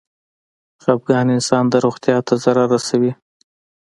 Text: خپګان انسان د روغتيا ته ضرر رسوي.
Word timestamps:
خپګان 0.83 1.27
انسان 1.37 1.63
د 1.69 1.73
روغتيا 1.85 2.17
ته 2.27 2.33
ضرر 2.43 2.65
رسوي. 2.73 3.11